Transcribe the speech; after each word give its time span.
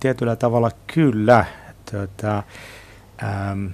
tietyllä 0.00 0.36
tavalla 0.36 0.70
kyllä. 0.94 1.44
Tota, 1.92 2.42
ähm, 3.22 3.66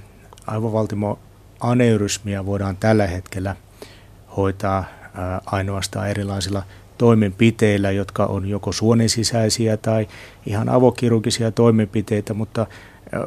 aivovaltimo 0.46 1.18
aneurysmia 1.60 2.46
voidaan 2.46 2.76
tällä 2.76 3.06
hetkellä 3.06 3.56
hoitaa 4.36 4.78
äh, 4.78 5.40
ainoastaan 5.46 6.08
erilaisilla 6.08 6.62
toimenpiteillä, 6.98 7.90
jotka 7.90 8.26
on 8.26 8.48
joko 8.48 8.72
suonen 8.72 9.08
sisäisiä 9.08 9.76
tai 9.76 10.08
ihan 10.46 10.68
avokirurgisia 10.68 11.50
toimenpiteitä, 11.50 12.34
mutta 12.34 12.66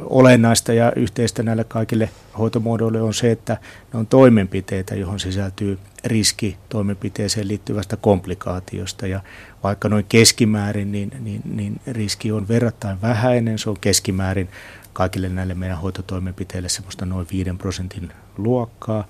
olennaista 0.02 0.72
ja 0.72 0.92
yhteistä 0.96 1.42
näille 1.42 1.64
kaikille 1.64 2.10
hoitomuodoille 2.38 3.02
on 3.02 3.14
se, 3.14 3.30
että 3.30 3.56
ne 3.92 3.98
on 3.98 4.06
toimenpiteitä, 4.06 4.94
johon 4.94 5.20
sisältyy 5.20 5.78
riski 6.04 6.56
toimenpiteeseen 6.68 7.48
liittyvästä 7.48 7.96
komplikaatiosta. 7.96 9.06
Ja 9.06 9.20
vaikka 9.62 9.88
noin 9.88 10.04
keskimäärin, 10.08 10.92
niin, 10.92 11.10
niin, 11.20 11.42
niin 11.44 11.80
riski 11.86 12.32
on 12.32 12.48
verrattain 12.48 13.02
vähäinen, 13.02 13.58
se 13.58 13.70
on 13.70 13.76
keskimäärin 13.80 14.48
kaikille 14.92 15.28
näille 15.28 15.54
meidän 15.54 15.78
hoitotoimenpiteille 15.78 16.68
semmoista 16.68 17.06
noin 17.06 17.26
5 17.32 17.50
prosentin 17.58 18.12
luokkaa, 18.38 19.04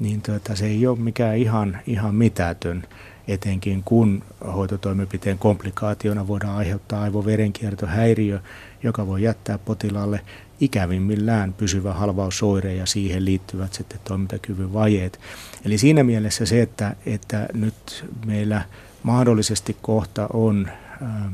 niin 0.00 0.22
tuota, 0.22 0.56
se 0.56 0.66
ei 0.66 0.86
ole 0.86 0.98
mikään 0.98 1.36
ihan, 1.36 1.78
ihan 1.86 2.14
mitätön 2.14 2.84
etenkin 3.28 3.82
kun 3.84 4.22
hoitotoimenpiteen 4.54 5.38
komplikaationa 5.38 6.28
voidaan 6.28 6.56
aiheuttaa 6.56 7.02
aivoverenkiertohäiriö, 7.02 8.40
joka 8.86 9.06
voi 9.06 9.22
jättää 9.22 9.58
potilaalle 9.58 10.20
ikävimmillään 10.60 11.52
pysyvä 11.52 11.92
halvausoire 11.92 12.74
ja 12.74 12.86
siihen 12.86 13.24
liittyvät 13.24 13.72
sitten 13.72 14.00
toimintakyvyn 14.04 14.72
vajeet. 14.72 15.20
Eli 15.64 15.78
siinä 15.78 16.04
mielessä 16.04 16.46
se, 16.46 16.62
että, 16.62 16.96
että 17.06 17.48
nyt 17.52 18.04
meillä 18.26 18.62
mahdollisesti 19.02 19.76
kohta 19.82 20.26
on 20.32 20.68
ää, 21.02 21.32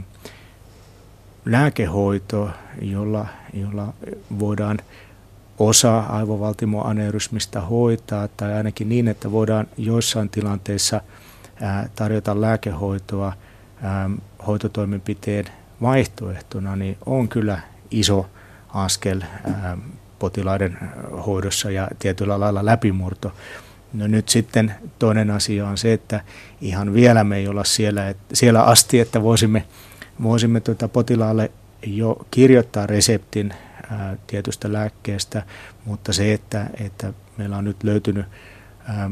lääkehoito, 1.45 2.51
jolla, 2.81 3.27
jolla 3.55 3.95
voidaan 4.39 4.79
osa 5.59 5.99
aivovaltimoaneurysmista 6.01 7.61
hoitaa, 7.61 8.29
tai 8.29 8.53
ainakin 8.53 8.89
niin, 8.89 9.09
että 9.09 9.33
voidaan 9.33 9.67
joissain 9.77 10.29
tilanteissa– 10.29 11.01
tarjota 11.95 12.41
lääkehoitoa 12.41 13.33
hoitotoimenpiteen 14.47 15.45
vaihtoehtona, 15.83 16.77
niin 16.77 16.99
on 17.07 17.29
kyllä 17.29 17.59
iso 17.91 18.27
askel 18.69 19.23
potilaiden 20.19 20.79
hoidossa 21.27 21.71
ja 21.71 21.89
tietyllä 21.99 22.41
lailla 22.41 22.65
läpimurto. 22.65 23.33
No 23.93 24.07
nyt 24.07 24.29
sitten 24.29 24.75
toinen 24.99 25.31
asia 25.31 25.67
on 25.67 25.79
se, 25.79 25.93
että 25.93 26.21
ihan 26.61 26.95
vielä 26.95 27.25
me 27.25 27.37
ei 27.37 27.49
olla 27.49 27.65
siellä, 27.65 28.09
että, 28.09 28.37
siellä 28.37 28.63
asti, 28.63 29.01
että 29.01 29.23
voisimme, 29.23 29.65
voisimme 30.23 30.61
tuota 30.61 30.89
potilaalle 30.89 31.51
jo 31.87 32.27
kirjoittaa 32.31 32.87
reseptin 32.87 33.55
ää, 33.91 34.17
tietystä 34.27 34.73
lääkkeestä, 34.73 35.43
mutta 35.85 36.13
se, 36.13 36.33
että, 36.33 36.67
että 36.81 37.13
meillä 37.37 37.57
on 37.57 37.65
nyt 37.65 37.85
löytynyt 37.85 38.27
ää, 38.89 39.11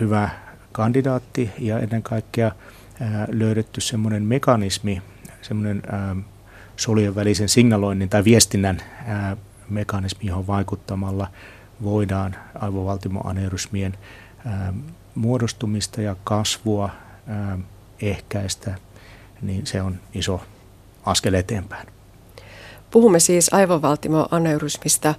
hyvä 0.00 0.30
kandidaatti 0.72 1.50
ja 1.58 1.78
ennen 1.78 2.02
kaikkea 2.02 2.52
löydetty 3.32 3.80
semmoinen 3.80 4.22
mekanismi, 4.22 5.02
semmoinen 5.42 5.82
solujen 6.76 7.14
välisen 7.14 7.48
signaloinnin 7.48 8.08
tai 8.08 8.24
viestinnän 8.24 8.82
mekanismi, 9.68 10.26
johon 10.26 10.46
vaikuttamalla 10.46 11.28
voidaan 11.82 12.36
aivovaltimoaneurysmien 12.54 13.98
muodostumista 15.14 16.02
ja 16.02 16.16
kasvua 16.24 16.90
ehkäistä, 18.02 18.74
niin 19.42 19.66
se 19.66 19.82
on 19.82 20.00
iso 20.14 20.40
askel 21.04 21.34
eteenpäin. 21.34 21.88
Puhumme 22.90 23.20
siis 23.20 23.52
aivovaltimoaneurysmista. 23.52 25.14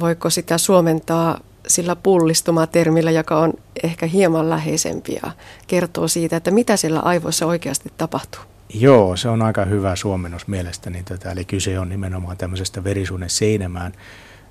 Voiko 0.00 0.30
sitä 0.30 0.58
suomentaa 0.58 1.40
sillä 1.66 1.96
pullistumatermillä, 1.96 3.10
joka 3.10 3.38
on 3.38 3.52
ehkä 3.82 4.06
hieman 4.06 4.50
läheisempi 4.50 5.18
ja 5.22 5.30
kertoo 5.66 6.08
siitä, 6.08 6.36
että 6.36 6.50
mitä 6.50 6.76
siellä 6.76 7.00
aivoissa 7.00 7.46
oikeasti 7.46 7.92
tapahtuu. 7.98 8.40
Joo, 8.68 9.16
se 9.16 9.28
on 9.28 9.42
aika 9.42 9.64
hyvä 9.64 9.96
suomennos 9.96 10.46
mielestäni. 10.48 11.02
Tätä, 11.02 11.30
eli 11.30 11.44
kyse 11.44 11.78
on 11.78 11.88
nimenomaan 11.88 12.36
tämmöisestä 12.36 12.84
verisuonen 12.84 13.30
seinämään 13.30 13.92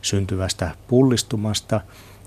syntyvästä 0.02 0.72
pullistumasta, 0.88 1.82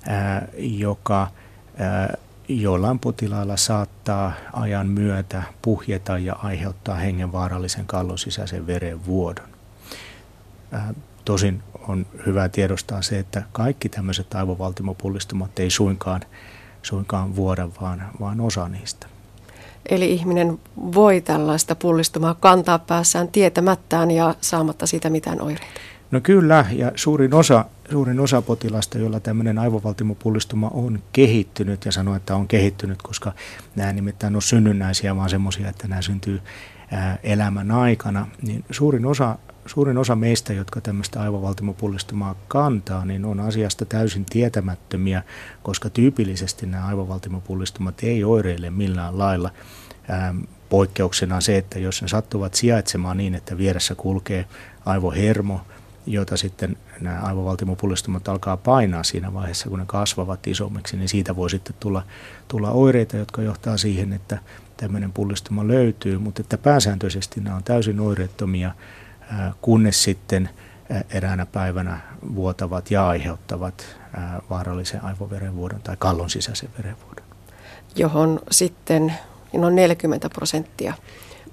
ää, 0.06 0.48
joka 0.58 1.30
ää, 1.78 2.16
jollain 2.48 2.98
potilailla 2.98 3.56
saattaa 3.56 4.32
ajan 4.52 4.86
myötä 4.86 5.42
puhjeta 5.62 6.18
ja 6.18 6.34
aiheuttaa 6.34 6.94
hengenvaarallisen 6.94 7.86
kallon 7.86 8.18
sisäisen 8.18 8.66
verenvuodon. 8.66 9.48
Ää, 10.72 10.94
tosin 11.24 11.62
on 11.88 12.06
hyvä 12.26 12.48
tiedostaa 12.48 13.02
se, 13.02 13.18
että 13.18 13.42
kaikki 13.52 13.88
tämmöiset 13.88 14.34
aivovaltimopullistumat 14.34 15.58
ei 15.58 15.70
suinkaan, 15.70 16.20
suinkaan 16.82 17.36
vuoda, 17.36 17.68
vaan, 17.80 18.10
vaan 18.20 18.40
osa 18.40 18.68
niistä. 18.68 19.06
Eli 19.90 20.12
ihminen 20.12 20.58
voi 20.76 21.20
tällaista 21.20 21.74
pullistumaa 21.74 22.34
kantaa 22.34 22.78
päässään 22.78 23.28
tietämättään 23.28 24.10
ja 24.10 24.34
saamatta 24.40 24.86
siitä 24.86 25.10
mitään 25.10 25.42
oireita. 25.42 25.80
No 26.10 26.20
kyllä, 26.20 26.66
ja 26.72 26.92
suurin 26.94 27.34
osa, 27.34 27.64
suurin 27.90 28.20
osa 28.20 28.42
potilasta, 28.42 28.98
joilla 28.98 29.20
tämmöinen 29.20 29.58
aivovaltimopullistuma 29.58 30.70
on 30.74 30.98
kehittynyt, 31.12 31.84
ja 31.84 31.92
sanoo, 31.92 32.14
että 32.14 32.36
on 32.36 32.48
kehittynyt, 32.48 33.02
koska 33.02 33.32
nämä 33.76 33.92
nimittäin 33.92 34.36
on 34.36 34.42
synnynnäisiä, 34.42 35.16
vaan 35.16 35.30
semmoisia, 35.30 35.68
että 35.68 35.88
nämä 35.88 36.02
syntyy 36.02 36.40
elämän 37.22 37.70
aikana, 37.70 38.26
niin 38.42 38.64
suurin 38.70 39.06
osa 39.06 39.38
suurin 39.66 39.98
osa 39.98 40.16
meistä, 40.16 40.52
jotka 40.52 40.80
tämmöistä 40.80 41.20
aivovaltimopullistumaa 41.20 42.34
kantaa, 42.48 43.04
niin 43.04 43.24
on 43.24 43.40
asiasta 43.40 43.84
täysin 43.84 44.24
tietämättömiä, 44.24 45.22
koska 45.62 45.90
tyypillisesti 45.90 46.66
nämä 46.66 46.86
aivovaltimopullistumat 46.86 47.94
ei 48.02 48.24
oireille 48.24 48.70
millään 48.70 49.18
lailla. 49.18 49.50
Ähm, 50.10 50.38
poikkeuksena 50.68 51.40
se, 51.40 51.56
että 51.56 51.78
jos 51.78 52.02
ne 52.02 52.08
sattuvat 52.08 52.54
sijaitsemaan 52.54 53.16
niin, 53.16 53.34
että 53.34 53.58
vieressä 53.58 53.94
kulkee 53.94 54.44
aivohermo, 54.86 55.60
jota 56.06 56.36
sitten 56.36 56.76
nämä 57.00 57.20
aivovaltimopullistumat 57.20 58.28
alkaa 58.28 58.56
painaa 58.56 59.02
siinä 59.02 59.34
vaiheessa, 59.34 59.68
kun 59.68 59.78
ne 59.78 59.84
kasvavat 59.86 60.46
isommiksi, 60.46 60.96
niin 60.96 61.08
siitä 61.08 61.36
voi 61.36 61.50
sitten 61.50 61.74
tulla, 61.80 62.02
tulla 62.48 62.70
oireita, 62.70 63.16
jotka 63.16 63.42
johtaa 63.42 63.76
siihen, 63.76 64.12
että 64.12 64.38
tämmöinen 64.76 65.12
pullistuma 65.12 65.68
löytyy, 65.68 66.18
mutta 66.18 66.42
että 66.42 66.58
pääsääntöisesti 66.58 67.40
nämä 67.40 67.56
on 67.56 67.64
täysin 67.64 68.00
oireettomia 68.00 68.74
kunnes 69.60 70.02
sitten 70.02 70.48
eräänä 71.10 71.46
päivänä 71.46 72.00
vuotavat 72.34 72.90
ja 72.90 73.08
aiheuttavat 73.08 73.96
vaarallisen 74.50 75.04
aivoverenvuodon 75.04 75.80
tai 75.82 75.96
kallon 75.98 76.30
sisäisen 76.30 76.68
verenvuodon. 76.78 77.26
Johon 77.96 78.40
sitten 78.50 79.12
noin 79.52 79.74
40 79.74 80.28
prosenttia 80.30 80.94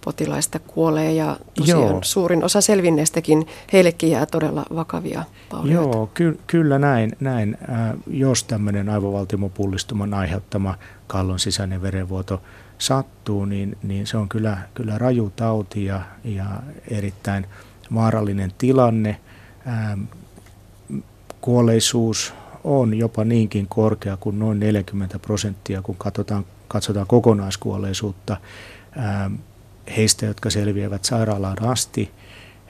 potilaista 0.05 0.59
kuolee 0.59 1.13
ja 1.13 1.37
tosiaan 1.57 1.81
Joo. 1.81 1.99
suurin 2.03 2.43
osa 2.43 2.61
selvinneistäkin 2.61 3.47
heillekin 3.73 4.11
jää 4.11 4.25
todella 4.25 4.65
vakavia 4.75 5.23
vaurioita. 5.53 5.97
Joo, 5.97 6.09
ky- 6.13 6.39
kyllä 6.47 6.79
näin. 6.79 7.11
näin. 7.19 7.57
Äh, 7.69 7.77
jos 8.07 8.43
tämmöinen 8.43 8.89
aivovaltimopullistuman 8.89 10.13
aiheuttama 10.13 10.75
kallon 11.07 11.39
sisäinen 11.39 11.81
verenvuoto 11.81 12.41
sattuu, 12.77 13.45
niin, 13.45 13.77
niin 13.83 14.07
se 14.07 14.17
on 14.17 14.29
kyllä, 14.29 14.57
kyllä 14.73 14.97
raju 14.97 15.33
tauti 15.35 15.85
ja, 15.85 16.01
ja 16.23 16.45
erittäin 16.91 17.45
vaarallinen 17.93 18.51
tilanne. 18.57 19.19
Ähm, 19.67 20.01
kuolleisuus 21.41 22.33
on 22.63 22.93
jopa 22.97 23.23
niinkin 23.23 23.67
korkea 23.67 24.17
kuin 24.17 24.39
noin 24.39 24.59
40 24.59 25.19
prosenttia, 25.19 25.81
kun 25.81 25.95
katsotaan, 25.97 26.45
katsotaan 26.67 27.07
kokonaiskuolleisuutta 27.07 28.37
ähm, 28.97 29.33
heistä, 29.97 30.25
jotka 30.25 30.49
selviävät 30.49 31.05
sairaalaan 31.05 31.63
asti, 31.63 32.11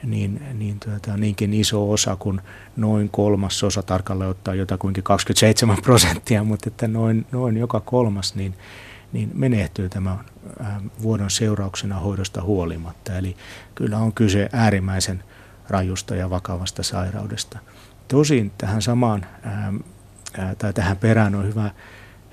niin, 0.02 0.42
niin 0.54 0.80
tuota, 0.80 1.16
niinkin 1.16 1.54
iso 1.54 1.90
osa 1.90 2.16
kuin 2.16 2.40
noin 2.76 3.08
kolmasosa, 3.08 3.82
tarkalleen 3.82 4.30
ottaa 4.30 4.54
jotakuinkin 4.54 5.04
27 5.04 5.76
prosenttia, 5.82 6.44
mutta 6.44 6.68
että 6.68 6.88
noin, 6.88 7.26
noin 7.32 7.56
joka 7.56 7.80
kolmas, 7.80 8.34
niin, 8.34 8.54
niin 9.14 9.30
menehtyy 9.34 9.88
tämän 9.88 10.18
vuodon 11.02 11.30
seurauksena 11.30 11.98
hoidosta 11.98 12.42
huolimatta. 12.42 13.18
Eli 13.18 13.36
kyllä 13.74 13.98
on 13.98 14.12
kyse 14.12 14.48
äärimmäisen 14.52 15.24
rajusta 15.68 16.14
ja 16.14 16.30
vakavasta 16.30 16.82
sairaudesta. 16.82 17.58
Tosin 18.08 18.52
tähän 18.58 18.82
samaan 18.82 19.26
tai 20.58 20.72
tähän 20.72 20.96
perään 20.96 21.34
on 21.34 21.46
hyvä, 21.46 21.70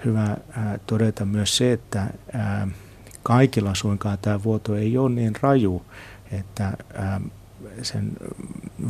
hyvä 0.05 0.37
todeta 0.85 1.25
myös 1.25 1.57
se, 1.57 1.73
että 1.73 2.07
kaikilla 3.23 3.75
suinkaan 3.75 4.17
tämä 4.21 4.43
vuoto 4.43 4.75
ei 4.75 4.97
ole 4.97 5.09
niin 5.09 5.33
raju, 5.41 5.85
että 6.31 6.73
sen 7.81 8.11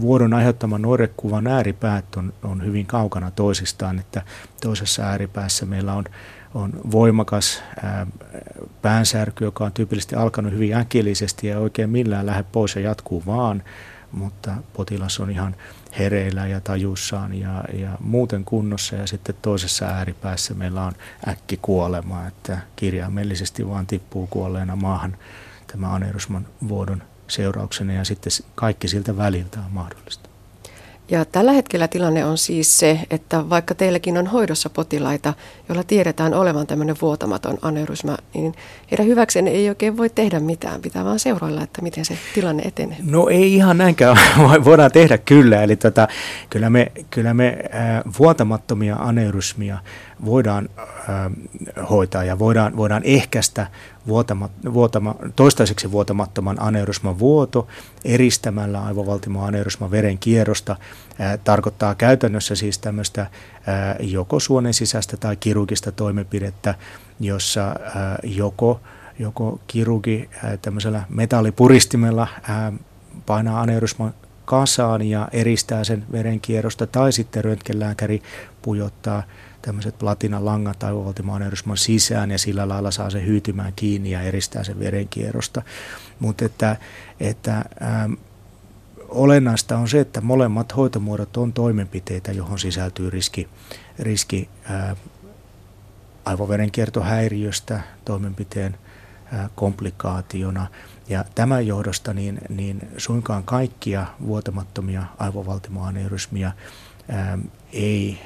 vuodon 0.01 0.33
aiheuttaman 0.33 0.85
oirekuvan 0.85 1.47
ääripäät 1.47 2.15
on, 2.15 2.33
on 2.43 2.65
hyvin 2.65 2.85
kaukana 2.85 3.31
toisistaan, 3.31 3.99
että 3.99 4.21
toisessa 4.61 5.03
ääripäässä 5.03 5.65
meillä 5.65 5.93
on 5.93 6.05
on 6.53 6.73
voimakas 6.91 7.63
ää, 7.83 8.07
päänsärky, 8.81 9.45
joka 9.45 9.65
on 9.65 9.71
tyypillisesti 9.71 10.15
alkanut 10.15 10.53
hyvin 10.53 10.73
äkillisesti 10.73 11.47
ja 11.47 11.59
oikein 11.59 11.89
millään 11.89 12.25
lähde 12.25 12.43
pois 12.51 12.75
ja 12.75 12.81
jatkuu 12.81 13.23
vaan, 13.25 13.63
mutta 14.11 14.51
potilas 14.73 15.19
on 15.19 15.31
ihan 15.31 15.55
hereillä 15.99 16.47
ja 16.47 16.61
tajussaan 16.61 17.33
ja, 17.33 17.63
ja 17.73 17.97
muuten 17.99 18.45
kunnossa 18.45 18.95
ja 18.95 19.07
sitten 19.07 19.35
toisessa 19.41 19.85
ääripäässä 19.85 20.53
meillä 20.53 20.83
on 20.83 20.93
äkki 21.27 21.59
kuolema, 21.61 22.27
että 22.27 22.57
kirjaimellisesti 22.75 23.67
vaan 23.67 23.87
tippuu 23.87 24.27
kuolleena 24.27 24.75
maahan 24.75 25.17
tämä 25.67 25.93
aneurysman 25.93 26.47
vuodon 26.67 27.03
seurauksena 27.27 27.93
ja 27.93 28.05
sitten 28.05 28.31
kaikki 28.55 28.87
siltä 28.87 29.17
väliltä 29.17 29.59
on 29.59 29.71
mahdollista. 29.71 30.30
Ja 31.11 31.25
tällä 31.25 31.51
hetkellä 31.51 31.87
tilanne 31.87 32.25
on 32.25 32.37
siis 32.37 32.79
se, 32.79 32.99
että 33.09 33.49
vaikka 33.49 33.75
teilläkin 33.75 34.17
on 34.17 34.27
hoidossa 34.27 34.69
potilaita, 34.69 35.33
joilla 35.69 35.83
tiedetään 35.83 36.33
olevan 36.33 36.67
tämmöinen 36.67 36.95
vuotamaton 37.01 37.57
aneurysma, 37.61 38.17
niin 38.33 38.53
heidän 38.91 39.05
hyväkseen 39.05 39.47
ei 39.47 39.69
oikein 39.69 39.97
voi 39.97 40.09
tehdä 40.09 40.39
mitään. 40.39 40.81
Pitää 40.81 41.05
vaan 41.05 41.19
seurailla, 41.19 41.63
että 41.63 41.81
miten 41.81 42.05
se 42.05 42.17
tilanne 42.35 42.63
etenee. 42.63 42.97
No 43.03 43.27
ei 43.27 43.53
ihan 43.55 43.77
näinkään 43.77 44.17
voidaan 44.65 44.91
tehdä 44.91 45.17
kyllä. 45.17 45.63
Eli 45.63 45.75
tota, 45.75 46.07
kyllä 46.49 46.69
me, 46.69 46.91
kyllä 47.09 47.33
me 47.33 47.57
äh, 47.75 48.13
vuotamattomia 48.19 48.95
aneurysmia 48.95 49.77
voidaan 50.25 50.69
äh, 50.79 51.89
hoitaa 51.89 52.23
ja 52.23 52.39
voidaan, 52.39 52.77
voidaan 52.77 53.01
ehkäistä 53.05 53.67
vuotama, 54.07 54.49
vuotama, 54.73 55.15
toistaiseksi 55.35 55.91
vuotamattoman 55.91 56.61
aneurysman 56.61 57.19
vuoto 57.19 57.67
eristämällä 58.05 58.83
aivovaltimon 58.83 59.47
aneurysman 59.47 59.91
veren 59.91 60.17
kierrosta. 60.17 60.75
Äh, 61.21 61.39
tarkoittaa 61.43 61.95
käytännössä 61.95 62.55
siis 62.55 62.77
tämmöistä 62.77 63.21
äh, 63.21 63.29
joko 63.99 64.39
suonen 64.39 64.73
sisäistä 64.73 65.17
tai 65.17 65.35
kirurgista 65.35 65.91
toimenpidettä, 65.91 66.75
jossa 67.19 67.67
äh, 67.67 67.75
joko, 68.23 68.79
joko 69.19 69.59
kirurgi 69.67 70.29
äh, 70.45 70.59
tämmöisellä 70.61 71.03
metallipuristimella 71.09 72.27
äh, 72.49 72.73
painaa 73.25 73.61
aneurysman 73.61 74.13
kasaan 74.45 75.01
ja 75.01 75.27
eristää 75.31 75.83
sen 75.83 76.05
verenkierrosta, 76.11 76.87
tai 76.87 77.11
sitten 77.11 77.43
röntgenlääkäri 77.43 78.21
pujottaa 78.61 79.23
tämmöiset 79.61 79.99
platinan 79.99 80.45
langat 80.45 80.83
aivovaltimoaneurysman 80.83 81.77
sisään 81.77 82.31
ja 82.31 82.37
sillä 82.37 82.69
lailla 82.69 82.91
saa 82.91 83.09
se 83.09 83.25
hyytymään 83.25 83.73
kiinni 83.75 84.11
ja 84.11 84.21
eristää 84.21 84.63
sen 84.63 84.79
verenkierrosta. 84.79 85.61
Mutta 86.19 86.45
että, 86.45 86.77
että 87.19 87.65
ähm, 87.81 88.13
olennaista 89.09 89.77
on 89.77 89.87
se, 89.87 89.99
että 89.99 90.21
molemmat 90.21 90.75
hoitomuodot 90.75 91.37
on 91.37 91.53
toimenpiteitä, 91.53 92.31
johon 92.31 92.59
sisältyy 92.59 93.09
riski, 93.09 93.47
riski 93.99 94.49
ää, 94.63 94.95
aivoverenkiertohäiriöstä 96.25 97.81
toimenpiteen 98.05 98.77
ää, 99.31 99.49
komplikaationa. 99.55 100.67
Ja 101.09 101.25
tämän 101.35 101.67
johdosta 101.67 102.13
niin, 102.13 102.39
niin 102.49 102.81
suinkaan 102.97 103.43
kaikkia 103.43 104.05
vuotamattomia 104.25 105.03
aivovaltimoaneurysmia 105.17 106.51
ää, 107.09 107.37
ei 107.73 108.19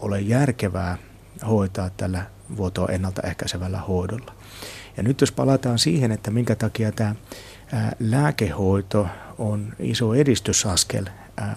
ole 0.00 0.20
järkevää 0.20 0.98
hoitaa 1.46 1.90
tällä 1.96 2.26
vuotoa 2.56 2.88
ennaltaehkäisevällä 2.88 3.78
hoidolla. 3.78 4.34
Ja 4.96 5.02
nyt 5.02 5.20
jos 5.20 5.32
palataan 5.32 5.78
siihen, 5.78 6.12
että 6.12 6.30
minkä 6.30 6.54
takia 6.54 6.92
tämä 6.92 7.14
lääkehoito 8.00 9.06
on 9.38 9.72
iso 9.78 10.14
edistysaskel 10.14 11.04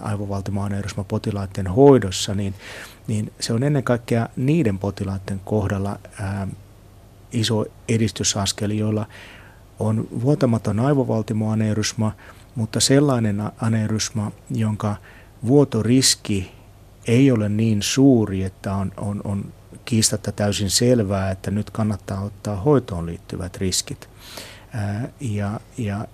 aivovaltimoaneurysma 0.00 1.04
potilaiden 1.04 1.66
hoidossa, 1.66 2.34
niin, 2.34 2.54
niin 3.06 3.32
se 3.40 3.52
on 3.52 3.62
ennen 3.62 3.82
kaikkea 3.82 4.28
niiden 4.36 4.78
potilaiden 4.78 5.40
kohdalla 5.44 5.98
ää, 6.20 6.48
iso 7.32 7.64
edistysaskel, 7.88 8.70
joilla 8.70 9.06
on 9.78 10.08
vuotamaton 10.22 10.80
aivovaltimoaneurysma, 10.80 12.12
mutta 12.54 12.80
sellainen 12.80 13.42
aneurysma, 13.60 14.32
jonka 14.50 14.96
vuotoriski 15.46 16.52
ei 17.06 17.30
ole 17.30 17.48
niin 17.48 17.82
suuri, 17.82 18.42
että 18.44 18.74
on, 18.74 18.92
on, 18.96 19.20
on 19.24 19.52
kiistatta 19.84 20.32
täysin 20.32 20.70
selvää, 20.70 21.30
että 21.30 21.50
nyt 21.50 21.70
kannattaa 21.70 22.20
ottaa 22.20 22.56
hoitoon 22.56 23.06
liittyvät 23.06 23.56
riskit. 23.56 24.08
Ja, 25.20 25.60
ja 25.78 26.06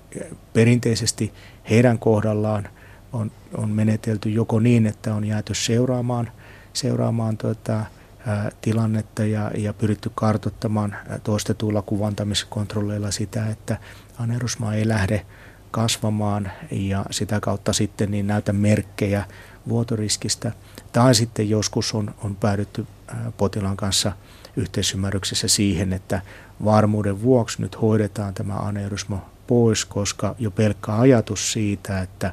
perinteisesti 0.53 1.33
heidän 1.71 1.99
kohdallaan 1.99 2.69
on, 3.13 3.31
on 3.55 3.71
menetelty 3.71 4.31
joko 4.31 4.61
niin, 4.61 4.87
että 4.87 5.15
on 5.15 5.25
jääty 5.25 5.55
seuraamaan, 5.55 6.33
seuraamaan 6.73 7.37
tuota, 7.37 7.85
ää, 8.27 8.51
tilannetta 8.61 9.25
ja, 9.25 9.51
ja 9.57 9.73
pyritty 9.73 10.11
kartoittamaan 10.15 10.97
toistetuilla 11.23 11.83
kuvantamiskontrolleilla 11.83 13.11
sitä, 13.11 13.47
että 13.47 13.77
anerusma 14.19 14.75
ei 14.75 14.89
lähde 14.89 15.27
kasvamaan 15.71 16.51
ja 16.71 17.05
sitä 17.11 17.41
kautta 17.41 17.73
sitten 17.73 18.11
niin 18.11 18.27
näytä 18.27 18.53
merkkejä 18.53 19.25
vuotoriskistä. 19.69 20.53
Tai 20.93 21.15
sitten 21.15 21.51
joskus 21.51 21.95
on, 21.95 22.15
on 22.25 22.37
päädytty 22.37 22.87
potilaan 23.37 23.77
kanssa 23.77 24.13
yhteisymmärryksessä 24.57 25.49
siihen, 25.49 25.93
että 25.93 26.23
varmuuden 26.65 27.23
vuoksi 27.23 27.63
nyt 27.63 27.81
hoidetaan 27.81 28.35
tämä 28.35 28.55
aneurysma 28.55 29.31
pois, 29.47 29.85
koska 29.85 30.35
jo 30.39 30.51
pelkkä 30.51 30.93
ajatus 30.95 31.53
siitä, 31.53 32.01
että 32.01 32.33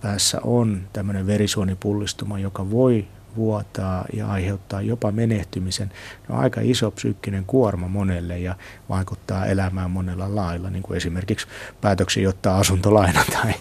päässä 0.00 0.40
on 0.44 0.88
tämmöinen 0.92 1.26
verisuonipullistuma, 1.26 2.38
joka 2.38 2.70
voi 2.70 3.08
vuotaa 3.36 4.04
ja 4.12 4.28
aiheuttaa 4.28 4.80
jopa 4.80 5.12
menehtymisen, 5.12 5.92
on 6.28 6.38
aika 6.38 6.60
iso 6.64 6.90
psyykkinen 6.90 7.44
kuorma 7.44 7.88
monelle 7.88 8.38
ja 8.38 8.54
vaikuttaa 8.88 9.46
elämään 9.46 9.90
monella 9.90 10.34
lailla, 10.34 10.70
niin 10.70 10.82
kuin 10.82 10.96
esimerkiksi 10.96 11.46
päätöksiä 11.80 12.28
ottaa 12.28 12.58
asuntolaina 12.58 13.24
tai, 13.42 13.54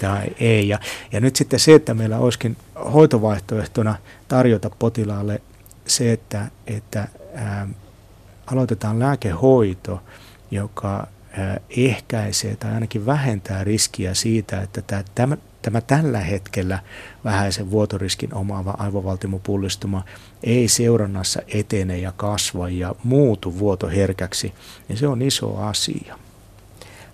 tai 0.00 0.26
ei. 0.40 0.68
Ja, 0.68 0.78
ja 1.12 1.20
nyt 1.20 1.36
sitten 1.36 1.60
se, 1.60 1.74
että 1.74 1.94
meillä 1.94 2.18
olisikin 2.18 2.56
hoitovaihtoehtona 2.92 3.94
tarjota 4.28 4.70
potilaalle 4.78 5.42
se, 5.86 6.12
että, 6.12 6.46
että 6.66 7.08
ää, 7.34 7.68
aloitetaan 8.46 8.98
lääkehoito, 8.98 10.02
joka 10.50 11.06
ää, 11.38 11.60
ehkäisee 11.76 12.56
tai 12.56 12.74
ainakin 12.74 13.06
vähentää 13.06 13.64
riskiä 13.64 14.14
siitä, 14.14 14.62
että 14.62 15.04
tämä, 15.14 15.36
tämä, 15.62 15.80
tällä 15.80 16.20
hetkellä 16.20 16.78
vähäisen 17.24 17.70
vuotoriskin 17.70 18.34
omaava 18.34 18.74
aivovaltimopullistuma 18.78 20.04
ei 20.42 20.68
seurannassa 20.68 21.42
etene 21.54 21.98
ja 21.98 22.12
kasva 22.16 22.68
ja 22.68 22.94
muutu 23.04 23.58
vuotoherkäksi, 23.58 24.54
niin 24.88 24.96
se 24.96 25.06
on 25.06 25.22
iso 25.22 25.56
asia. 25.56 26.18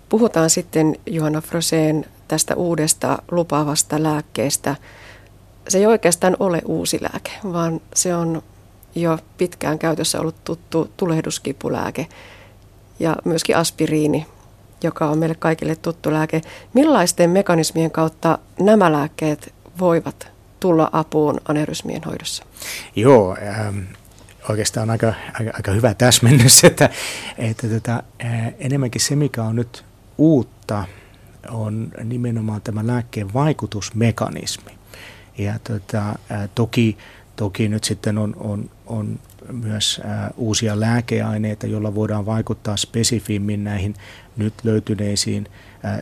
Puhutaan 0.09 0.49
sitten 0.49 0.95
Johanna 1.05 1.41
Froseen 1.41 2.05
tästä 2.27 2.55
uudesta 2.55 3.17
lupaavasta 3.31 4.03
lääkkeestä. 4.03 4.75
Se 5.67 5.77
ei 5.77 5.85
oikeastaan 5.85 6.37
ole 6.39 6.61
uusi 6.65 6.99
lääke, 7.01 7.31
vaan 7.53 7.81
se 7.95 8.15
on 8.15 8.43
jo 8.95 9.19
pitkään 9.37 9.79
käytössä 9.79 10.19
ollut 10.19 10.43
tuttu 10.43 10.91
tulehduskipulääke 10.97 12.07
ja 12.99 13.15
myöskin 13.25 13.57
aspiriini, 13.57 14.25
joka 14.83 15.09
on 15.09 15.17
meille 15.17 15.35
kaikille 15.35 15.75
tuttu 15.75 16.13
lääke. 16.13 16.41
Millaisten 16.73 17.29
mekanismien 17.29 17.91
kautta 17.91 18.39
nämä 18.59 18.91
lääkkeet 18.91 19.53
voivat 19.79 20.27
tulla 20.59 20.89
apuun 20.91 21.41
anerysmien 21.47 22.01
hoidossa? 22.03 22.43
Joo, 22.95 23.37
ähm, 23.47 23.79
oikeastaan 24.49 24.89
aika, 24.89 25.13
aika, 25.39 25.51
aika 25.53 25.71
hyvä 25.71 25.93
täsmennys, 25.93 26.63
että, 26.69 26.89
että 27.37 27.67
tota, 27.67 28.03
äh, 28.25 28.53
enemmänkin 28.59 29.01
se, 29.01 29.15
mikä 29.15 29.43
on 29.43 29.55
nyt 29.55 29.85
uutta, 30.17 30.85
on 31.49 31.91
nimenomaan 32.03 32.61
tämä 32.61 32.87
lääkkeen 32.87 33.33
vaikutusmekanismi. 33.33 34.71
Ja 35.37 35.59
tota, 35.59 36.09
äh, 36.09 36.49
toki, 36.55 36.97
toki 37.35 37.67
nyt 37.67 37.83
sitten 37.83 38.17
on, 38.17 38.35
on, 38.39 38.69
on 38.85 39.19
myös 39.51 40.01
äh, 40.05 40.29
uusia 40.37 40.79
lääkeaineita, 40.79 41.67
joilla 41.67 41.95
voidaan 41.95 42.25
vaikuttaa 42.25 42.77
spesifimmin 42.77 43.63
näihin 43.63 43.95
nyt 44.37 44.53
löytyneisiin 44.63 45.47
äh, 45.85 45.93
äh, 45.93 46.01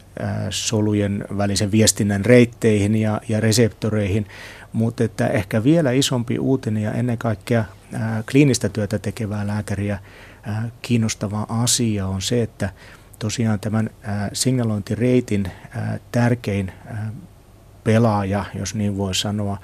solujen 0.50 1.26
välisen 1.38 1.72
viestinnän 1.72 2.26
reitteihin 2.26 2.96
ja, 2.96 3.22
ja 3.30 3.40
reseptoreihin, 3.40 4.26
mutta 4.74 5.04
että 5.04 5.28
ehkä 5.28 5.64
vielä 5.64 5.92
isompi 5.92 6.40
uutinen 6.40 6.84
ja 6.84 6.92
ennen 6.92 7.18
kaikkea 7.18 7.66
kliinistä 8.32 8.70
työtä 8.70 9.00
tekevää 9.00 9.48
lääkäriä 9.48 10.00
kiinnostava 10.82 11.46
asia 11.50 12.08
on 12.08 12.22
se, 12.22 12.42
että 12.42 12.70
tosiaan 13.20 13.60
tämän 13.60 13.90
signalointireitin 14.34 15.52
tärkein 16.12 16.72
pelaaja, 17.84 18.46
jos 18.56 18.76
niin 18.76 18.98
voi 18.98 19.16
sanoa, 19.16 19.58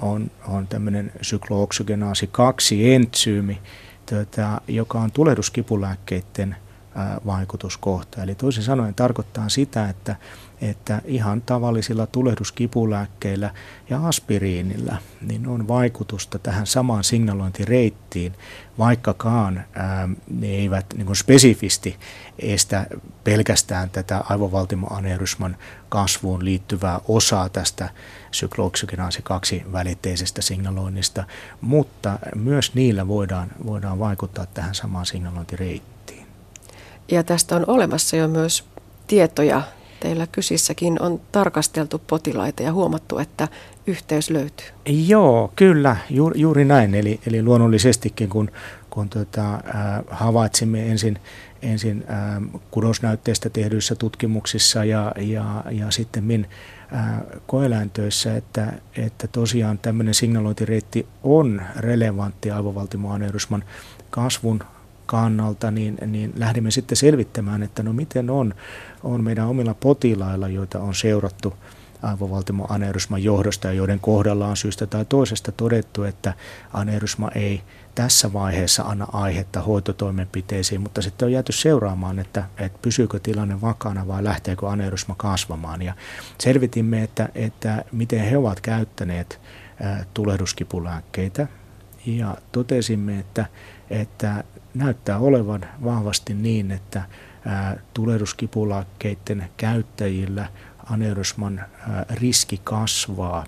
on, 0.00 0.30
on 0.48 0.66
tämmöinen 0.66 1.12
syklooksygeenaasi 1.22 2.26
2 2.26 2.94
entsyymi, 2.94 3.58
tota, 4.10 4.60
joka 4.68 5.00
on 5.00 5.12
tulehduskipulääkkeiden 5.12 6.56
vaikutuskohta. 7.26 8.22
Eli 8.22 8.34
toisin 8.34 8.62
sanoen 8.62 8.94
tarkoittaa 8.94 9.48
sitä, 9.48 9.88
että, 9.88 10.16
että 10.60 11.02
ihan 11.04 11.42
tavallisilla 11.42 12.06
tulehduskipulääkkeillä 12.06 13.50
ja 13.90 14.08
aspiriinilla 14.08 14.96
niin 15.20 15.46
on 15.46 15.68
vaikutusta 15.68 16.38
tähän 16.38 16.66
samaan 16.66 17.04
signalointireittiin, 17.04 18.32
vaikkakaan 18.78 19.64
ää, 19.74 20.08
ne 20.30 20.46
eivät 20.46 20.86
niin 20.96 21.16
spesifisti 21.16 21.96
estä 22.38 22.86
pelkästään 23.24 23.90
tätä 23.90 24.24
aivovaltimoaneurysman 24.28 25.56
kasvuun 25.88 26.44
liittyvää 26.44 27.00
osaa 27.08 27.48
tästä 27.48 27.90
syklooksykinaasi 28.30 29.22
2 29.22 29.62
välitteisestä 29.72 30.42
signaloinnista, 30.42 31.24
mutta 31.60 32.18
myös 32.34 32.74
niillä 32.74 33.08
voidaan, 33.08 33.50
voidaan 33.66 33.98
vaikuttaa 33.98 34.46
tähän 34.46 34.74
samaan 34.74 35.06
signalointireittiin. 35.06 35.91
Ja 37.10 37.22
tästä 37.22 37.56
on 37.56 37.64
olemassa 37.66 38.16
jo 38.16 38.28
myös 38.28 38.64
tietoja. 39.06 39.62
Teillä 40.00 40.26
kysissäkin 40.26 41.02
on 41.02 41.20
tarkasteltu 41.32 41.98
potilaita 42.06 42.62
ja 42.62 42.72
huomattu, 42.72 43.18
että 43.18 43.48
yhteys 43.86 44.30
löytyy. 44.30 44.66
Joo, 44.86 45.52
kyllä, 45.56 45.96
juuri, 46.10 46.40
juuri 46.40 46.64
näin. 46.64 46.94
Eli, 46.94 47.20
eli 47.26 47.42
luonnollisestikin, 47.42 48.28
kun, 48.28 48.50
kun 48.90 49.08
tota, 49.08 49.54
äh, 49.54 49.60
havaitsimme 50.10 50.90
ensin, 50.90 51.18
ensin 51.62 52.04
äh, 52.10 52.60
kudosnäytteistä 52.70 53.50
tehdyissä 53.50 53.94
tutkimuksissa 53.94 54.84
ja, 54.84 55.12
ja, 55.18 55.64
ja 55.70 55.90
sitten 55.90 56.24
min 56.24 56.48
äh, 56.94 57.20
koeläintöissä, 57.46 58.36
että, 58.36 58.72
että 58.96 59.26
tosiaan 59.26 59.78
tämmöinen 59.78 60.14
signalointireitti 60.14 61.06
on 61.22 61.62
relevantti 61.76 62.50
aivovaltimoaneurysman 62.50 63.64
kasvun 64.10 64.60
kannalta, 65.12 65.70
niin, 65.70 65.98
niin 66.06 66.32
lähdimme 66.36 66.70
sitten 66.70 66.96
selvittämään, 66.96 67.62
että 67.62 67.82
no 67.82 67.92
miten 67.92 68.30
on, 68.30 68.54
on 69.02 69.24
meidän 69.24 69.48
omilla 69.48 69.74
potilailla, 69.74 70.48
joita 70.48 70.80
on 70.80 70.94
seurattu 70.94 71.54
aivovaltimoaneurysman 72.02 73.22
johdosta 73.22 73.66
ja 73.66 73.72
joiden 73.72 74.00
kohdalla 74.00 74.46
on 74.46 74.56
syystä 74.56 74.86
tai 74.86 75.04
toisesta 75.04 75.52
todettu, 75.52 76.02
että 76.02 76.34
aneurysma 76.72 77.30
ei 77.34 77.62
tässä 77.94 78.32
vaiheessa 78.32 78.82
anna 78.82 79.06
aihetta 79.12 79.60
hoitotoimenpiteisiin, 79.60 80.80
mutta 80.80 81.02
sitten 81.02 81.26
on 81.26 81.32
jääty 81.32 81.52
seuraamaan, 81.52 82.18
että, 82.18 82.44
että 82.58 82.78
pysyykö 82.82 83.18
tilanne 83.18 83.60
vakana 83.60 84.08
vai 84.08 84.24
lähteekö 84.24 84.68
aneurysma 84.68 85.14
kasvamaan. 85.18 85.82
Ja 85.82 85.94
selvitimme, 86.38 87.02
että, 87.02 87.28
että 87.34 87.84
miten 87.92 88.20
he 88.20 88.36
ovat 88.36 88.60
käyttäneet 88.60 89.40
tulehduskipulääkkeitä 90.14 91.48
ja 92.06 92.36
totesimme, 92.52 93.18
että, 93.18 93.46
että 93.90 94.44
näyttää 94.74 95.18
olevan 95.18 95.64
vahvasti 95.84 96.34
niin, 96.34 96.70
että 96.70 97.02
tulehduskipulääkkeiden 97.94 99.48
käyttäjillä 99.56 100.48
aneurysman 100.90 101.64
riski 102.10 102.60
kasvaa 102.64 103.44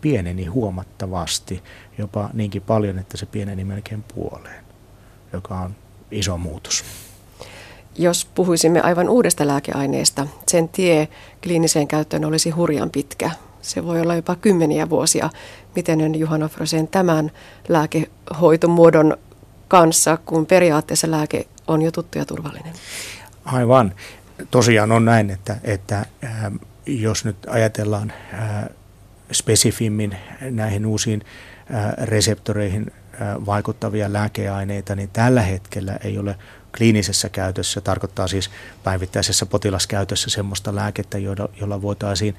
pieneni 0.00 0.46
huomattavasti, 0.46 1.62
jopa 1.98 2.30
niinkin 2.32 2.62
paljon, 2.62 2.98
että 2.98 3.16
se 3.16 3.26
pieneni 3.26 3.64
melkein 3.64 4.04
puoleen, 4.14 4.64
joka 5.32 5.60
on 5.60 5.74
iso 6.10 6.38
muutos. 6.38 6.84
Jos 7.98 8.24
puhuisimme 8.24 8.80
aivan 8.80 9.08
uudesta 9.08 9.46
lääkeaineesta, 9.46 10.26
sen 10.48 10.68
tie 10.68 11.08
kliiniseen 11.42 11.88
käyttöön 11.88 12.24
olisi 12.24 12.50
hurjan 12.50 12.90
pitkä. 12.90 13.30
Se 13.62 13.84
voi 13.84 14.00
olla 14.00 14.14
jopa 14.14 14.36
kymmeniä 14.36 14.90
vuosia. 14.90 15.30
Miten 15.76 16.00
on 16.00 16.14
Juhana 16.14 16.48
Frosen 16.48 16.88
tämän 16.88 17.30
lääkehoitomuodon 17.68 19.16
kanssa, 19.68 20.16
kun 20.16 20.46
periaatteessa 20.46 21.10
lääke 21.10 21.46
on 21.66 21.82
jo 21.82 21.90
tuttu 21.90 22.18
ja 22.18 22.24
turvallinen? 22.24 22.72
Aivan. 23.44 23.94
Tosiaan 24.50 24.92
on 24.92 25.04
näin, 25.04 25.30
että, 25.30 25.56
että 25.64 25.98
äh, 26.24 26.52
jos 26.86 27.24
nyt 27.24 27.36
ajatellaan 27.46 28.12
äh, 28.34 28.64
spesifimmin 29.32 30.16
näihin 30.50 30.86
uusiin 30.86 31.24
äh, 31.74 32.06
reseptoreihin 32.06 32.92
äh, 32.92 33.46
vaikuttavia 33.46 34.12
lääkeaineita, 34.12 34.96
niin 34.96 35.10
tällä 35.12 35.42
hetkellä 35.42 35.98
ei 36.04 36.18
ole 36.18 36.36
kliinisessä 36.76 37.28
käytössä, 37.28 37.80
tarkoittaa 37.80 38.28
siis 38.28 38.50
päivittäisessä 38.84 39.46
potilaskäytössä 39.46 40.30
semmoista 40.30 40.74
lääkettä, 40.74 41.18
jolla, 41.18 41.48
jolla 41.60 41.82
voitaisiin 41.82 42.36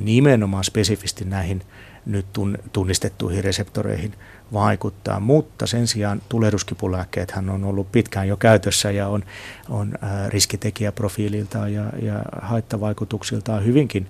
nimenomaan 0.00 0.64
spesifisti 0.64 1.24
näihin 1.24 1.62
nyt 2.06 2.26
tunnistettuihin 2.72 3.44
reseptoreihin 3.44 4.14
vaikuttaa, 4.52 5.20
mutta 5.20 5.66
sen 5.66 5.86
sijaan 5.86 6.22
tulehduskipulääkkeethän 6.28 7.50
on 7.50 7.64
ollut 7.64 7.92
pitkään 7.92 8.28
jo 8.28 8.36
käytössä 8.36 8.90
ja 8.90 9.08
on, 9.08 9.24
on 9.68 9.94
riskitekijäprofiililtaan 10.28 11.72
ja, 11.72 11.84
ja 12.02 12.22
haittavaikutuksiltaan 12.42 13.64
hyvinkin 13.64 14.06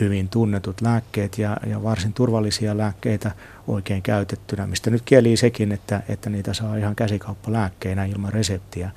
hyvin 0.00 0.28
tunnetut 0.28 0.80
lääkkeet 0.80 1.38
ja, 1.38 1.56
ja 1.66 1.82
varsin 1.82 2.12
turvallisia 2.12 2.76
lääkkeitä 2.76 3.30
oikein 3.68 4.02
käytettynä, 4.02 4.66
mistä 4.66 4.90
nyt 4.90 5.02
kieli 5.04 5.36
sekin, 5.36 5.72
että, 5.72 6.02
että 6.08 6.30
niitä 6.30 6.54
saa 6.54 6.76
ihan 6.76 6.96
käsikauppalääkkeinä 6.96 8.04
ilman 8.04 8.32
reseptiä. 8.32 8.90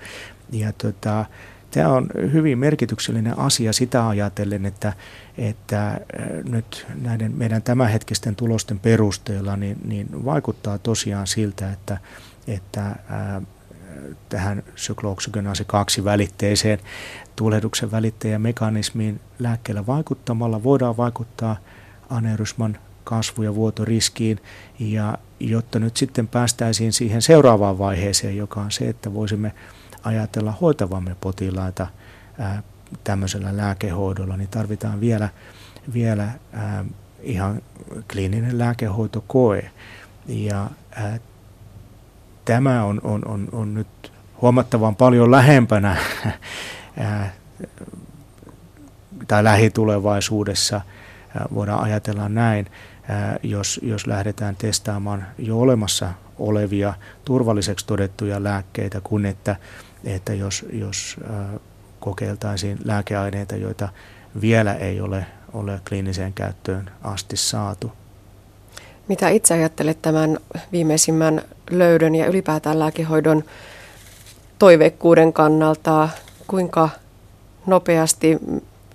Ja 0.52 0.74
tota, 0.74 1.26
Tämä 1.74 1.90
on 1.90 2.10
hyvin 2.34 2.58
merkityksellinen 2.58 3.40
asia 3.40 3.74
sitä 3.74 4.08
ajatellen, 4.08 4.66
että, 4.66 4.94
että 5.38 5.88
äh, 5.88 5.98
nyt 6.44 6.88
näiden 7.02 7.32
meidän 7.32 7.62
tämänhetkisten 7.62 8.36
tulosten 8.36 8.80
perusteella 8.80 9.58
niin, 9.58 9.78
niin 9.86 10.26
vaikuttaa 10.26 10.78
tosiaan 10.78 11.28
siltä, 11.28 11.72
että, 11.72 11.98
että 12.48 12.86
äh, 12.86 12.96
tähän 14.30 14.64
syklooksygenoasi 14.76 15.66
2 15.66 16.04
välitteiseen 16.04 16.80
tulehduksen 17.36 17.92
välittäjämekanismiin 17.92 19.20
lääkkeellä 19.40 19.86
vaikuttamalla 19.86 20.64
voidaan 20.64 20.98
vaikuttaa 20.98 21.58
aneurysman 22.10 22.78
kasvu- 23.04 23.44
ja 23.44 23.56
vuotoriskiin. 23.56 24.40
Ja 24.80 25.18
jotta 25.40 25.80
nyt 25.80 25.98
sitten 25.98 26.28
päästäisiin 26.28 26.94
siihen 26.94 27.22
seuraavaan 27.22 27.78
vaiheeseen, 27.78 28.38
joka 28.38 28.62
on 28.62 28.72
se, 28.72 28.90
että 28.90 29.14
voisimme 29.14 29.54
ajatella 30.04 30.52
hoitavamme 30.52 31.16
potilaita 31.22 31.88
ää, 32.40 32.64
tämmöisellä 33.04 33.58
lääkehoidolla, 33.58 34.38
niin 34.38 34.50
tarvitaan 34.50 35.00
vielä, 35.00 35.30
vielä 35.94 36.28
ää, 36.54 36.86
ihan 37.22 37.62
kliininen 38.12 38.60
lääkehoitokoe. 38.60 39.72
Ja 40.28 40.70
ää, 40.92 41.20
tämä 42.46 42.84
on, 42.84 43.02
on, 43.04 43.22
on, 43.28 43.48
on 43.52 43.74
nyt 43.74 44.12
huomattavan 44.42 44.96
paljon 44.96 45.32
lähempänä 45.32 45.98
ää, 47.00 47.34
tai 49.28 49.44
lähitulevaisuudessa 49.44 50.82
voidaan 51.54 51.84
ajatella 51.84 52.30
näin, 52.30 52.68
jos, 53.44 53.80
jos 53.84 54.08
lähdetään 54.08 54.56
testaamaan 54.56 55.26
jo 55.38 55.60
olemassa 55.60 56.14
olevia 56.40 56.94
turvalliseksi 57.26 57.86
todettuja 57.86 58.44
lääkkeitä, 58.44 59.02
kun 59.02 59.26
että 59.26 59.56
että 60.04 60.34
jos, 60.34 60.66
jos 60.72 61.18
kokeiltaisiin 62.00 62.78
lääkeaineita, 62.84 63.56
joita 63.56 63.90
vielä 64.42 64.74
ei 64.74 65.02
ole, 65.02 65.26
ole 65.54 65.82
kliiniseen 65.90 66.34
käyttöön 66.34 66.92
asti 67.02 67.38
saatu. 67.38 67.92
Mitä 69.08 69.30
itse 69.30 69.54
ajattelet 69.54 70.02
tämän 70.02 70.38
viimeisimmän 70.72 71.42
löydön 71.70 72.16
ja 72.16 72.26
ylipäätään 72.26 72.80
lääkehoidon 72.80 73.44
toiveikkuuden 74.60 75.34
kannalta? 75.34 76.10
Kuinka 76.48 76.90
nopeasti 77.66 78.38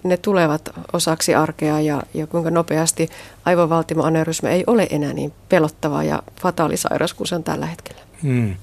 ne 0.03 0.17
tulevat 0.17 0.71
osaksi 0.93 1.35
arkea 1.35 1.81
ja, 1.81 2.03
ja 2.15 2.27
kuinka 2.27 2.51
nopeasti 2.51 3.09
aivovaltimoaneurysma 3.45 4.49
ei 4.49 4.65
ole 4.67 4.87
enää 4.91 5.13
niin 5.13 5.33
pelottava 5.49 6.03
ja 6.03 6.23
fataalisairaus 6.43 7.15
kuin 7.15 7.29
se 7.29 7.35
on 7.35 7.45
tällä 7.45 7.67
hetkellä? 7.67 8.01
Hmm. 8.23 8.57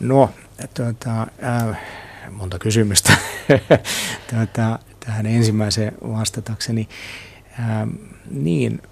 No, 0.00 0.30
tuota, 0.74 1.26
äh, 1.44 1.78
monta 2.30 2.58
kysymystä 2.58 3.12
tuota, 4.30 4.78
tähän 5.00 5.26
ensimmäiseen 5.26 5.92
vastatakseni. 6.02 6.88
Äh, 7.60 7.88
niin, 8.30 8.82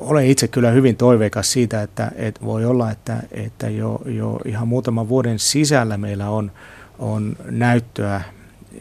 olen 0.00 0.26
itse 0.26 0.48
kyllä 0.48 0.70
hyvin 0.70 0.96
toiveikas 0.96 1.52
siitä, 1.52 1.82
että, 1.82 2.12
että 2.16 2.44
voi 2.44 2.64
olla, 2.64 2.90
että, 2.90 3.22
että 3.32 3.68
jo, 3.68 4.02
jo 4.04 4.40
ihan 4.44 4.68
muutaman 4.68 5.08
vuoden 5.08 5.38
sisällä 5.38 5.96
meillä 5.96 6.30
on, 6.30 6.52
on 6.98 7.36
näyttöä 7.50 8.20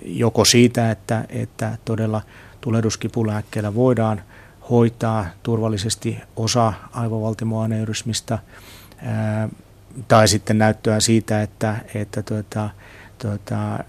joko 0.05 0.45
siitä, 0.45 0.91
että, 0.91 1.25
että 1.29 1.77
todella 1.85 2.21
tulehduskipulääkkeellä 2.61 3.75
voidaan 3.75 4.21
hoitaa 4.69 5.25
turvallisesti 5.43 6.17
osa 6.35 6.73
aivovaltimoaneurysmistä, 6.93 8.39
tai 10.07 10.27
sitten 10.27 10.57
näyttöä 10.57 10.99
siitä, 10.99 11.41
että, 11.41 11.75
että 11.95 12.21
tuota, 12.21 12.69
tuota, 13.17 13.79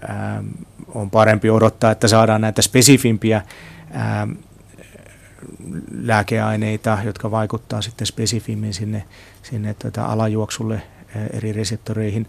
on 0.93 1.11
parempi 1.11 1.49
odottaa, 1.49 1.91
että 1.91 2.07
saadaan 2.07 2.41
näitä 2.41 2.61
spesifimpiä 2.61 3.41
lääkeaineita, 5.91 6.97
jotka 7.05 7.31
vaikuttaa 7.31 7.81
sitten 7.81 8.07
spesifimmin 8.07 8.73
sinne, 8.73 9.03
sinne 9.43 9.73
tuota 9.73 10.05
alajuoksulle 10.05 10.81
eri 11.33 11.53
reseptoreihin. 11.53 12.27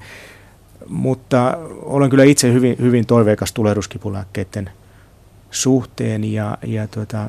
mutta 0.89 1.59
olen 1.83 2.11
kyllä 2.11 2.25
itse 2.25 2.53
hyvin, 2.53 2.77
hyvin 2.81 3.07
toiveikas 3.07 3.53
tulehduskipulääkkeiden 3.53 4.71
suhteen 5.51 6.33
ja, 6.33 6.59
ja 6.67 6.89
tuota, 6.89 7.29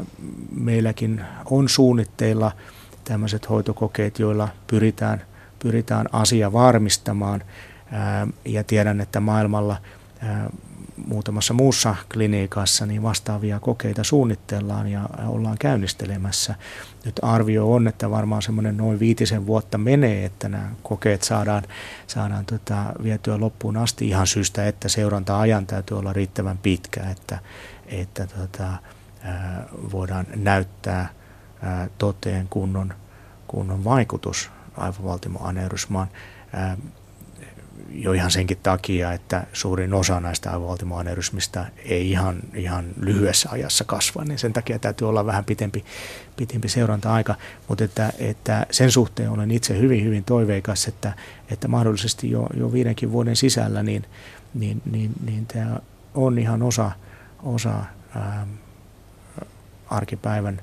meilläkin 0.56 1.22
on 1.46 1.70
suunnitteilla 1.70 2.52
tämmöiset 3.04 3.50
hoitokokeet, 3.50 4.20
joilla 4.20 4.50
pyritään, 4.68 5.22
pyritään 5.60 6.06
asia 6.12 6.54
varmistamaan 6.54 7.44
ja 8.46 8.64
tiedän, 8.64 9.02
että 9.02 9.20
maailmalla 9.20 9.78
muutamassa 11.06 11.54
muussa 11.54 11.96
klinikassa 12.14 12.86
niin 12.86 13.04
vastaavia 13.04 13.60
kokeita 13.60 14.04
suunnitellaan 14.04 14.88
ja 14.88 15.10
ollaan 15.28 15.58
käynnistelemässä. 15.58 16.56
Nyt 17.06 17.20
arvio 17.22 17.74
on, 17.74 17.88
että 17.88 18.12
varmaan 18.12 18.42
semmoinen 18.42 18.78
noin 18.78 19.00
viitisen 19.00 19.48
vuotta 19.48 19.78
menee, 19.78 20.26
että 20.26 20.50
nämä 20.50 20.72
kokeet 20.84 21.24
saadaan, 21.24 21.64
saadaan 22.08 22.46
tota, 22.46 22.94
vietyä 23.04 23.40
loppuun 23.40 23.78
asti 23.78 24.08
ihan 24.08 24.28
syystä, 24.28 24.68
että 24.68 24.90
seuranta-ajan 24.90 25.68
täytyy 25.68 26.00
olla 26.00 26.14
riittävän 26.14 26.58
pitkä, 26.58 27.10
että, 27.10 27.40
että 27.88 28.28
tota, 28.28 28.74
voidaan 29.92 30.26
näyttää 30.36 31.10
ää, 31.62 31.90
toteen 31.98 32.48
kunnon, 32.50 32.94
kunnon 33.48 33.84
vaikutus 33.84 34.52
aivovaltimoaneurysmaan 34.78 36.08
jo 37.90 38.14
ihan 38.14 38.32
senkin 38.32 38.58
takia, 38.64 39.14
että 39.14 39.48
suurin 39.54 39.94
osa 39.94 40.20
näistä 40.20 40.52
aivovaltimoaneurysmista 40.52 41.66
ei 41.86 42.12
ihan, 42.12 42.40
ihan 42.56 42.86
lyhyessä 43.02 43.50
ajassa 43.52 43.84
kasva, 43.84 44.24
niin 44.24 44.40
sen 44.40 44.54
takia 44.54 44.80
täytyy 44.80 45.10
olla 45.10 45.26
vähän 45.26 45.46
pitempi, 45.46 45.86
pitempi 46.38 46.70
seuranta-aika. 46.70 47.36
Mutta 47.68 47.84
että, 47.84 48.14
että 48.20 48.66
sen 48.72 48.92
suhteen 48.92 49.30
olen 49.30 49.52
itse 49.52 49.80
hyvin, 49.80 50.04
hyvin 50.04 50.24
toiveikas, 50.24 50.88
että, 50.88 51.14
että 51.52 51.68
mahdollisesti 51.68 52.32
jo, 52.32 52.48
jo 52.58 52.74
viidenkin 52.74 53.12
vuoden 53.12 53.36
sisällä 53.36 53.84
niin, 53.84 54.06
niin, 54.54 54.82
niin, 54.92 55.12
niin 55.26 55.46
tämä 55.46 55.80
on 56.14 56.40
ihan 56.40 56.64
osa, 56.64 56.92
osa 57.44 57.84
ää, 58.16 58.48
arkipäivän 59.90 60.62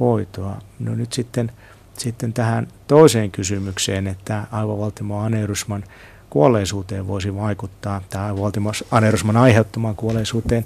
hoitoa. 0.00 0.58
No 0.78 0.94
nyt 0.94 1.12
sitten, 1.12 1.52
sitten 1.98 2.32
tähän 2.32 2.68
toiseen 2.86 3.30
kysymykseen, 3.30 4.06
että 4.06 4.44
aivovaltimoaneurysman 4.50 5.84
kuolleisuuteen 6.32 7.06
voisi 7.06 7.36
vaikuttaa, 7.36 8.00
tämä 8.10 8.40
Valtimos 8.40 8.84
aneurysman 8.90 9.36
aiheuttamaan 9.36 9.96
kuolleisuuteen. 9.96 10.64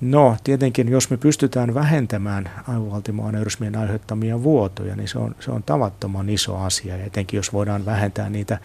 No, 0.00 0.36
tietenkin 0.44 0.88
jos 0.88 1.10
me 1.10 1.16
pystytään 1.16 1.74
vähentämään 1.74 2.50
aivovaltimoaneurysmien 2.68 3.76
aiheuttamia 3.76 4.42
vuotoja, 4.42 4.96
niin 4.96 5.08
se 5.08 5.18
on, 5.18 5.34
se 5.40 5.50
on 5.50 5.62
tavattoman 5.62 6.28
iso 6.28 6.56
asia. 6.56 6.96
Ja 6.96 7.04
etenkin 7.04 7.38
jos 7.38 7.52
voidaan 7.52 7.86
vähentää 7.86 8.30
niitä 8.30 8.58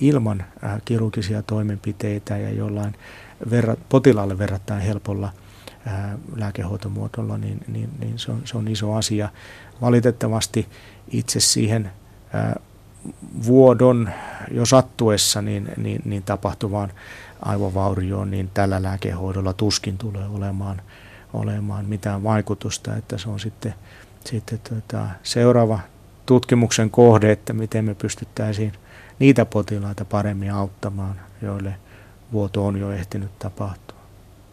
ilman 0.00 0.44
äh, 0.64 0.82
kirurgisia 0.84 1.42
toimenpiteitä 1.42 2.38
ja 2.38 2.50
jollain 2.50 2.94
verra, 3.50 3.76
potilaalle 3.88 4.38
verrattain 4.38 4.82
helpolla 4.82 5.32
äh, 5.86 5.94
lääkehoitomuotolla, 6.36 7.38
niin, 7.38 7.60
niin, 7.68 7.90
niin 7.98 8.18
se, 8.18 8.32
on, 8.32 8.42
se 8.44 8.58
on 8.58 8.68
iso 8.68 8.94
asia. 8.94 9.28
Valitettavasti 9.80 10.68
itse 11.08 11.40
siihen 11.40 11.90
äh, 12.34 12.54
vuodon 13.46 14.10
jo 14.50 14.66
sattuessa 14.66 15.42
niin, 15.42 15.68
niin, 15.76 16.02
niin 16.04 16.22
tapahtuvaan 16.22 16.92
aivovaurioon, 17.42 18.30
niin 18.30 18.50
tällä 18.54 18.82
lääkehoidolla 18.82 19.52
tuskin 19.52 19.98
tulee 19.98 20.26
olemaan, 20.26 20.82
olemaan 21.32 21.84
mitään 21.86 22.22
vaikutusta, 22.22 22.96
että 22.96 23.18
se 23.18 23.28
on 23.28 23.40
sitten, 23.40 23.74
sitten 24.24 24.58
tota, 24.58 25.06
seuraava 25.22 25.78
tutkimuksen 26.26 26.90
kohde, 26.90 27.32
että 27.32 27.52
miten 27.52 27.84
me 27.84 27.94
pystyttäisiin 27.94 28.72
niitä 29.18 29.44
potilaita 29.44 30.04
paremmin 30.04 30.52
auttamaan, 30.52 31.20
joille 31.42 31.74
vuoto 32.32 32.66
on 32.66 32.78
jo 32.78 32.92
ehtinyt 32.92 33.38
tapahtua. 33.38 33.91